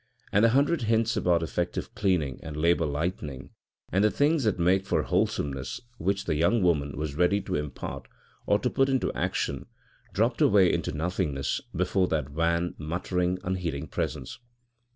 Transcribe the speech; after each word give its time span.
And 0.31 0.43
the 0.43 0.49
hundred 0.49 0.81
hints 0.81 1.15
about 1.15 1.43
effective 1.43 1.93
cleaning 1.93 2.39
and 2.41 2.57
labour 2.57 2.87
lightening 2.87 3.51
and 3.91 4.03
the 4.03 4.09
things 4.09 4.45
that 4.45 4.57
make 4.57 4.83
for 4.87 5.03
wholesomeness 5.03 5.79
which 5.99 6.25
the 6.25 6.33
young 6.33 6.63
woman 6.63 6.97
was 6.97 7.13
ready 7.13 7.39
to 7.41 7.53
impart 7.53 8.07
or 8.47 8.57
to 8.57 8.69
put 8.71 8.89
into 8.89 9.13
action 9.13 9.67
dropped 10.11 10.41
away 10.41 10.73
into 10.73 10.91
nothingness 10.91 11.61
before 11.75 12.07
that 12.07 12.29
wan, 12.31 12.73
muttering, 12.79 13.37
unheeding 13.43 13.85
presence. 13.85 14.39